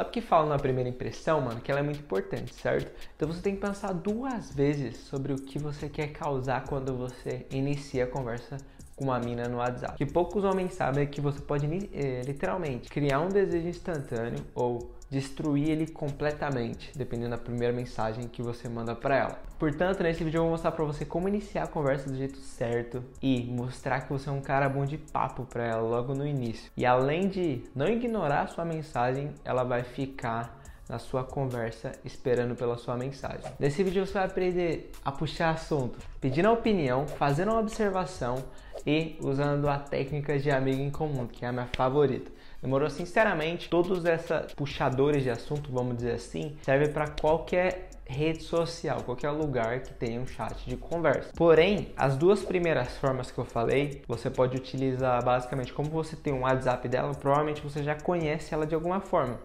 [0.00, 1.60] Sabe o que fala na primeira impressão, mano?
[1.60, 2.90] Que ela é muito importante, certo?
[3.14, 7.44] Então você tem que pensar duas vezes sobre o que você quer causar quando você
[7.50, 8.56] inicia a conversa
[8.96, 9.98] com uma mina no WhatsApp.
[9.98, 14.90] Que poucos homens sabem é que você pode é, literalmente criar um desejo instantâneo ou
[15.10, 19.42] destruir ele completamente, dependendo da primeira mensagem que você manda para ela.
[19.58, 23.02] Portanto, nesse vídeo eu vou mostrar para você como iniciar a conversa do jeito certo
[23.20, 26.70] e mostrar que você é um cara bom de papo para ela logo no início.
[26.76, 32.56] E além de não ignorar a sua mensagem, ela vai ficar na sua conversa esperando
[32.56, 33.48] pela sua mensagem.
[33.60, 38.42] Nesse vídeo você vai aprender a puxar assunto, pedindo a opinião, fazendo uma observação
[38.84, 42.30] e usando a técnica de amigo em comum, que é a minha favorita.
[42.62, 49.02] Demorou sinceramente, todos esses puxadores de assunto, vamos dizer assim, servem para qualquer rede social,
[49.02, 51.30] qualquer lugar que tenha um chat de conversa.
[51.34, 56.32] Porém, as duas primeiras formas que eu falei, você pode utilizar basicamente como você tem
[56.32, 59.38] um WhatsApp dela, provavelmente você já conhece ela de alguma forma.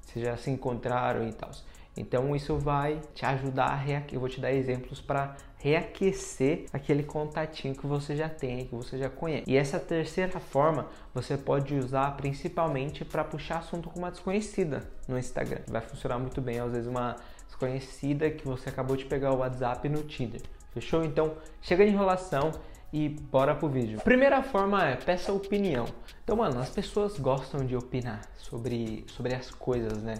[0.00, 1.50] Vocês já se encontraram e tal.
[1.96, 4.14] Então isso vai te ajudar a reaquecer.
[4.14, 8.98] Eu vou te dar exemplos para reaquecer aquele contatinho que você já tem, que você
[8.98, 9.44] já conhece.
[9.46, 15.18] E essa terceira forma você pode usar principalmente para puxar assunto com uma desconhecida no
[15.18, 15.60] Instagram.
[15.68, 19.88] Vai funcionar muito bem, às vezes uma desconhecida que você acabou de pegar o WhatsApp
[19.88, 20.40] no Tinder.
[20.72, 21.04] Fechou?
[21.04, 22.50] Então, chega de enrolação
[22.92, 24.00] e bora pro vídeo.
[24.00, 25.86] Primeira forma é peça opinião.
[26.24, 30.14] Então, mano, as pessoas gostam de opinar sobre, sobre as coisas, né?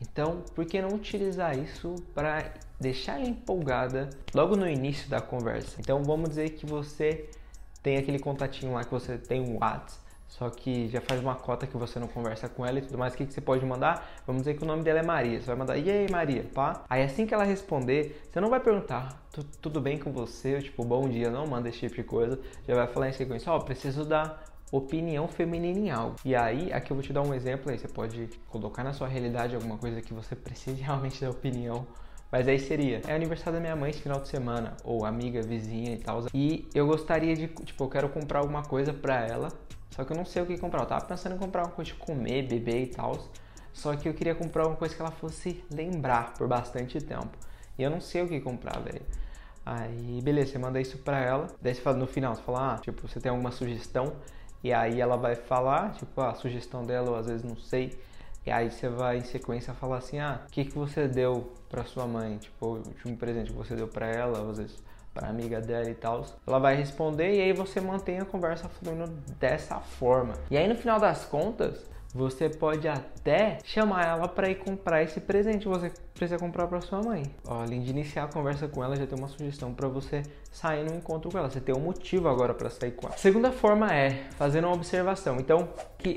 [0.00, 5.76] Então, por que não utilizar isso para deixar ela empolgada logo no início da conversa?
[5.80, 7.28] Então, vamos dizer que você
[7.82, 11.66] tem aquele contatinho lá que você tem um WhatsApp só que já faz uma cota
[11.66, 13.14] que você não conversa com ela e tudo mais.
[13.14, 14.06] O que, que você pode mandar?
[14.26, 15.40] Vamos dizer que o nome dela é Maria.
[15.40, 16.84] Você vai mandar, e aí, Maria, pá?
[16.88, 19.22] Aí assim que ela responder, você não vai perguntar,
[19.62, 20.60] tudo bem com você?
[20.60, 22.38] Tipo, bom dia, não manda esse tipo de coisa.
[22.66, 26.16] Já vai falar em sequência, ó, oh, preciso dar opinião feminina em algo.
[26.24, 27.78] E aí, aqui eu vou te dar um exemplo aí.
[27.78, 31.86] Você pode colocar na sua realidade alguma coisa que você precise realmente dar opinião.
[32.30, 35.92] Mas aí seria, é aniversário da minha mãe esse final de semana, ou amiga, vizinha
[35.94, 36.26] e tal.
[36.34, 39.48] E eu gostaria de, tipo, eu quero comprar alguma coisa pra ela
[39.96, 40.82] só que eu não sei o que comprar.
[40.82, 43.12] Eu tava pensando em comprar uma coisa de comer, beber e tal.
[43.72, 47.30] Só que eu queria comprar uma coisa que ela fosse lembrar por bastante tempo.
[47.78, 49.02] E eu não sei o que comprar, velho.
[49.64, 51.46] Aí, beleza, você manda isso pra ela.
[51.62, 54.12] Daí você fala no final, você fala, ah, tipo, você tem alguma sugestão?
[54.62, 57.98] E aí ela vai falar, tipo, a sugestão dela, ou às vezes não sei.
[58.44, 61.84] E aí você vai em sequência falar assim, ah, o que, que você deu pra
[61.84, 62.38] sua mãe?
[62.38, 64.76] Tipo, o último presente que você deu pra ela, às vezes
[65.16, 66.26] para amiga dela e tal.
[66.46, 69.06] Ela vai responder e aí você mantém a conversa fluindo
[69.40, 70.34] dessa forma.
[70.50, 75.20] E aí no final das contas, você pode até chamar ela para ir comprar esse
[75.20, 77.22] presente que você precisa comprar para sua mãe.
[77.46, 80.94] Além de iniciar a conversa com ela, já tem uma sugestão para você sair no
[80.94, 81.50] encontro com ela.
[81.50, 83.16] Você tem um motivo agora para sair com ela.
[83.16, 85.36] Segunda forma é fazer uma observação.
[85.38, 85.68] Então,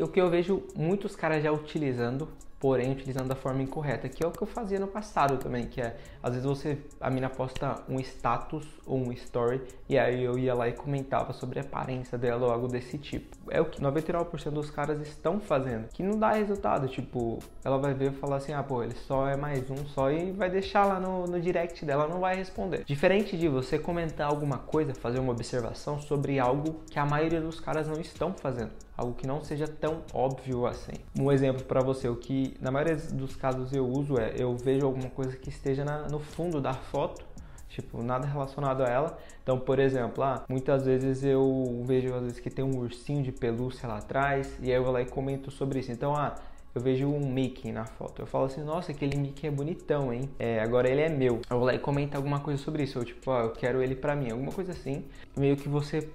[0.00, 2.28] o que eu vejo muitos caras já utilizando
[2.60, 5.80] porém utilizando da forma incorreta, que é o que eu fazia no passado também, que
[5.80, 10.38] é às vezes você a mina posta um status ou um story e aí eu
[10.38, 13.36] ia lá e comentava sobre a aparência dela ou algo desse tipo.
[13.50, 17.94] É o que 99% dos caras estão fazendo, que não dá resultado, tipo, ela vai
[17.94, 20.84] ver e falar assim: "Ah, pô, ele só é mais um só" e vai deixar
[20.84, 22.84] lá no, no direct dela, não vai responder.
[22.84, 27.60] Diferente de você comentar alguma coisa, fazer uma observação sobre algo que a maioria dos
[27.60, 30.92] caras não estão fazendo algo que não seja tão óbvio assim.
[31.16, 34.84] Um exemplo para você, o que na maioria dos casos eu uso é eu vejo
[34.84, 37.24] alguma coisa que esteja na, no fundo da foto,
[37.68, 39.18] tipo, nada relacionado a ela.
[39.40, 43.30] Então, por exemplo, ah, muitas vezes eu vejo às vezes que tem um ursinho de
[43.30, 45.92] pelúcia lá atrás e aí eu vou lá e comento sobre isso.
[45.92, 46.34] Então, ah,
[46.74, 48.22] eu vejo um Mickey na foto.
[48.22, 50.28] Eu falo assim, nossa, aquele Mickey é bonitão, hein?
[50.38, 51.40] É, agora ele é meu.
[51.50, 52.98] Eu vou lá e comento alguma coisa sobre isso.
[52.98, 54.30] Eu, tipo, ó, eu quero ele pra mim.
[54.30, 55.04] Alguma coisa assim.
[55.36, 56.08] Meio que você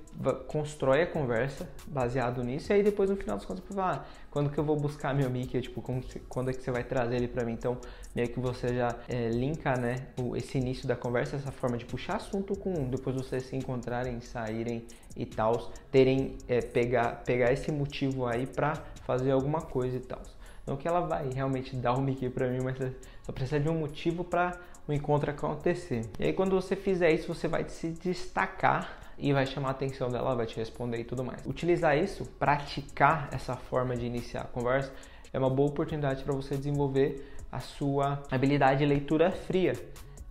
[0.47, 2.71] constrói a conversa baseado nisso.
[2.71, 5.13] E aí depois no final dos contos você fala, ah, quando que eu vou buscar
[5.13, 5.61] meu Mickey?
[5.61, 5.81] Tipo,
[6.29, 7.53] quando é que você vai trazer ele pra mim?
[7.53, 7.77] Então,
[8.15, 11.85] meio que você já é, linka, né, o, esse início da conversa, essa forma de
[11.85, 14.85] puxar assunto com depois vocês se encontrarem, saírem
[15.15, 18.75] e tal, terem, é, pegar, pegar esse motivo aí pra
[19.05, 20.21] fazer alguma coisa e tal.
[20.65, 22.77] Não que ela vai realmente dar o Mickey para mim, mas
[23.23, 24.57] só precisa de um motivo para
[24.87, 26.05] o encontro acontecer.
[26.17, 30.09] E aí quando você fizer isso, você vai se destacar e vai chamar a atenção
[30.09, 31.45] dela, vai te responder e tudo mais.
[31.45, 34.91] Utilizar isso, praticar essa forma de iniciar a conversa,
[35.31, 39.73] é uma boa oportunidade para você desenvolver a sua habilidade de leitura fria,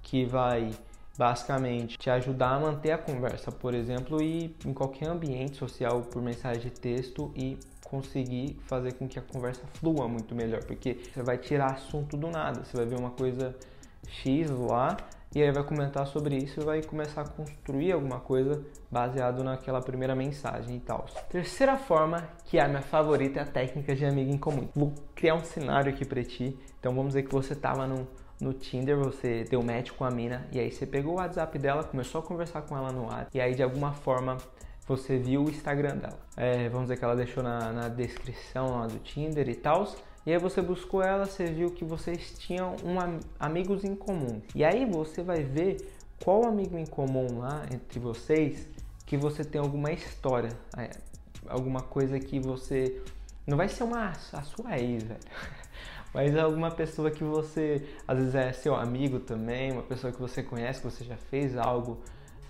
[0.03, 0.71] que vai
[1.17, 6.23] basicamente te ajudar a manter a conversa, por exemplo, e em qualquer ambiente social por
[6.23, 11.23] mensagem de texto e conseguir fazer com que a conversa flua muito melhor, porque você
[11.23, 13.55] vai tirar assunto do nada, você vai ver uma coisa
[14.09, 14.97] X lá
[15.35, 19.81] e aí vai comentar sobre isso e vai começar a construir alguma coisa baseado naquela
[19.81, 21.07] primeira mensagem e tal.
[21.31, 24.69] Terceira forma, que é a minha favorita, é a técnica de amigo em comum.
[24.75, 26.59] Vou criar um cenário aqui para ti.
[26.79, 28.07] Então vamos dizer que você tava no,
[28.41, 31.85] no Tinder, você deu match com a mina e aí você pegou o WhatsApp dela,
[31.85, 34.37] começou a conversar com ela no ar e aí de alguma forma
[34.87, 36.19] você viu o Instagram dela.
[36.37, 39.87] É, vamos dizer que ela deixou na, na descrição lá do Tinder e tal.
[40.25, 42.97] E aí você buscou ela, você viu que vocês tinham um,
[43.41, 44.41] amigos em comum.
[44.55, 45.77] E aí você vai ver
[46.23, 48.69] qual amigo em comum lá entre vocês
[49.05, 50.91] que você tem alguma história, é,
[51.49, 53.03] alguma coisa que você
[53.47, 55.21] não vai ser uma a sua ex, velho.
[56.15, 60.43] Mas alguma pessoa que você às vezes é seu amigo também, uma pessoa que você
[60.43, 62.01] conhece, que você já fez algo,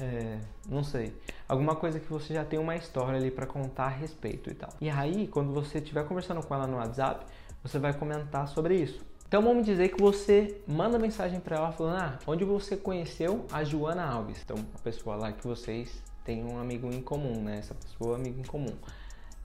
[0.01, 1.15] é, não sei,
[1.49, 4.71] alguma coisa que você já tem uma história ali para contar a respeito e tal.
[4.81, 7.27] E aí, quando você estiver conversando com ela no WhatsApp,
[7.63, 9.01] você vai comentar sobre isso.
[9.33, 13.65] Então vamos dizer que você manda mensagem para ela falando: "Ah, onde você conheceu a
[13.65, 14.43] Joana Alves?".
[14.45, 17.59] Então, a pessoa lá que vocês têm um amigo em comum, né?
[17.59, 18.75] Essa pessoa é amigo em comum.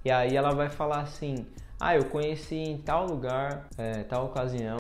[0.03, 1.45] E aí ela vai falar assim:
[1.79, 4.77] "Ah, eu conheci em tal lugar, é, tal ocasião,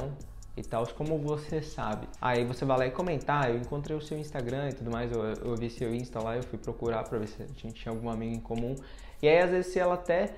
[0.57, 2.07] e tal, como você sabe.
[2.19, 5.11] Aí você vai lá e comentar, ah, eu encontrei o seu Instagram e tudo mais,
[5.11, 7.93] eu, eu vi seu Insta lá, eu fui procurar pra ver se a gente tinha
[7.93, 8.75] algum amigo em comum.
[9.21, 10.33] E aí às vezes se ela até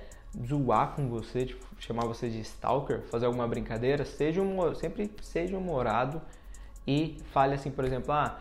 [0.46, 5.56] zoar com você, tipo, chamar você de stalker, fazer alguma brincadeira, seja um, sempre seja
[5.56, 6.20] humorado
[6.86, 8.38] e fale assim, por exemplo, ah,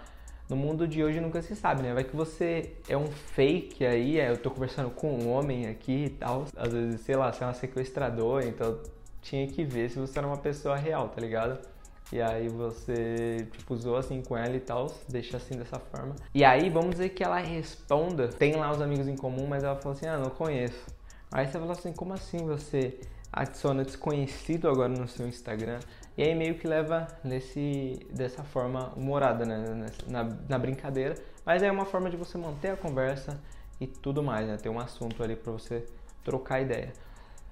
[0.49, 1.93] no mundo de hoje nunca se sabe, né?
[1.93, 6.05] Vai que você é um fake aí, é, eu tô conversando com um homem aqui
[6.05, 8.79] e tal, às vezes, sei lá, você é uma sequestradora, então
[9.21, 11.59] tinha que ver se você era uma pessoa real, tá ligado?
[12.11, 16.15] E aí você, tipo, usou assim com ela e tal, deixa assim dessa forma.
[16.33, 19.75] E aí, vamos dizer que ela responda, tem lá os amigos em comum, mas ela
[19.75, 20.87] fala assim, ah, não conheço.
[21.31, 22.99] Aí você fala assim, como assim você
[23.31, 25.79] adiciona desconhecido agora no seu Instagram?
[26.17, 29.85] E aí meio que leva nesse, dessa forma humorada, né?
[30.07, 31.15] Na, na brincadeira.
[31.45, 33.39] Mas é uma forma de você manter a conversa
[33.79, 34.57] e tudo mais, né?
[34.57, 35.85] Tem um assunto ali para você
[36.23, 36.91] trocar ideia.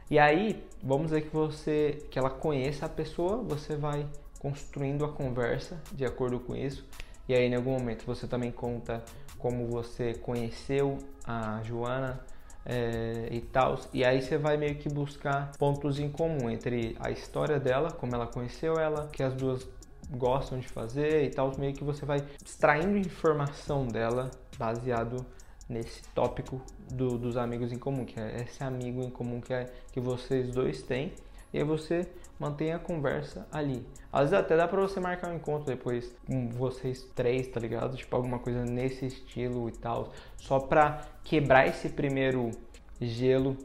[0.09, 4.05] E aí, vamos dizer que você, que ela conheça a pessoa, você vai
[4.39, 6.85] construindo a conversa de acordo com isso.
[7.27, 9.03] E aí, em algum momento, você também conta
[9.37, 12.23] como você conheceu a Joana,
[12.67, 13.79] é, e tal.
[13.93, 18.13] E aí você vai meio que buscar pontos em comum entre a história dela, como
[18.13, 19.65] ela conheceu ela, que as duas
[20.11, 21.51] gostam de fazer e tal.
[21.57, 25.25] Meio que você vai extraindo informação dela baseado
[25.69, 26.61] nesse tópico
[26.91, 30.49] do, dos amigos em comum, que é esse amigo em comum que, é, que vocês
[30.49, 31.13] dois têm.
[31.53, 32.07] E aí você
[32.39, 33.85] mantém a conversa ali.
[34.11, 37.95] Às vezes até dá pra você marcar um encontro depois com vocês três, tá ligado?
[37.95, 40.11] Tipo alguma coisa nesse estilo e tal.
[40.37, 42.51] Só pra quebrar esse primeiro
[42.99, 43.55] gelo,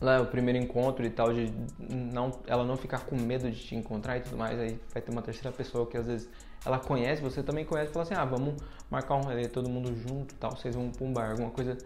[0.00, 1.52] lá, o primeiro encontro e tal, de
[1.88, 4.58] não, ela não ficar com medo de te encontrar e tudo mais.
[4.58, 6.28] Aí vai ter uma terceira pessoa que às vezes
[6.64, 8.54] ela conhece, você também conhece, fala assim: ah, vamos
[8.90, 11.76] marcar um rolê todo mundo junto tal, vocês vão pra um bar, alguma coisa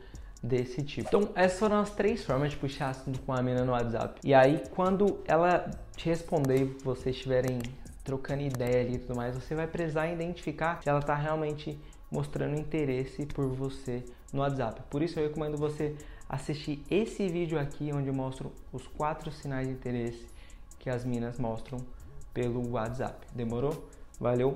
[0.43, 1.08] desse tipo.
[1.08, 4.20] Então, essas foram as três formas de puxar assunto com a mina no WhatsApp.
[4.22, 7.60] E aí, quando ela te responder vocês estiverem
[8.05, 12.55] trocando ideia ali e tudo mais, você vai precisar identificar se ela está realmente mostrando
[12.58, 14.82] interesse por você no WhatsApp.
[14.90, 15.96] Por isso eu recomendo você
[16.29, 20.26] assistir esse vídeo aqui onde eu mostro os quatro sinais de interesse
[20.79, 21.79] que as minas mostram
[22.32, 23.26] pelo WhatsApp.
[23.35, 23.88] Demorou?
[24.21, 24.53] Valeu!